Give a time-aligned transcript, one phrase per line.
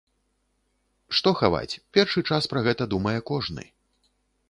[1.19, 3.73] Што хаваць, першы час пра гэта думае кожны.